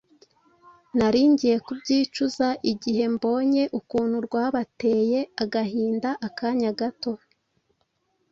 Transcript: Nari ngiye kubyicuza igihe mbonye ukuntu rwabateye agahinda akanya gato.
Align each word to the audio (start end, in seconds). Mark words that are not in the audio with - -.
Nari 0.97 1.21
ngiye 1.31 1.57
kubyicuza 1.65 2.47
igihe 2.71 3.03
mbonye 3.15 3.63
ukuntu 3.79 4.15
rwabateye 4.25 5.19
agahinda 5.43 6.09
akanya 6.27 6.71
gato. 6.79 7.11